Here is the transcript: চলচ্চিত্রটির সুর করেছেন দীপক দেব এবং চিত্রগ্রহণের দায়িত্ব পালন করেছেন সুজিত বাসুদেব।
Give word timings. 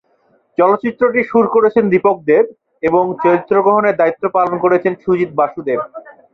চলচ্চিত্রটির 0.57 1.29
সুর 1.31 1.45
করেছেন 1.55 1.83
দীপক 1.91 2.17
দেব 2.29 2.45
এবং 2.83 3.03
চিত্রগ্রহণের 3.23 3.95
দায়িত্ব 3.97 4.23
পালন 4.35 4.55
করেছেন 4.63 4.93
সুজিত 5.03 5.31
বাসুদেব। 5.39 5.79